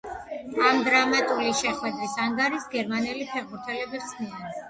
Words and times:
ამ 0.67 0.79
დრამატული 0.85 1.51
შეხვედრის 1.59 2.17
ანგარიშს 2.25 2.65
გერმანელი 2.77 3.27
ფეხბურთელები 3.35 4.03
ხსნიან. 4.07 4.51